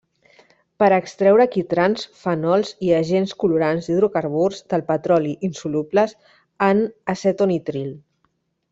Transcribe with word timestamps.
Per 0.83 0.87
extreure 0.95 1.45
quitrans, 1.55 2.05
fenols 2.21 2.71
i 2.87 2.89
agents 3.01 3.37
colorants 3.45 3.91
d'hidrocarburs 3.91 4.65
del 4.75 4.87
petroli 4.91 5.37
insolubles 5.51 6.19
en 6.73 6.87
acetonitril. 7.19 7.97